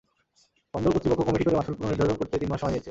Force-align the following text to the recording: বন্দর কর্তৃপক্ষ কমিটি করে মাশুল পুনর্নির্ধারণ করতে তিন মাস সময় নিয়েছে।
বন্দর 0.73 0.91
কর্তৃপক্ষ 0.93 1.21
কমিটি 1.27 1.43
করে 1.45 1.57
মাশুল 1.57 1.75
পুনর্নির্ধারণ 1.77 2.15
করতে 2.15 2.35
তিন 2.37 2.49
মাস 2.49 2.59
সময় 2.59 2.71
নিয়েছে। 2.71 2.79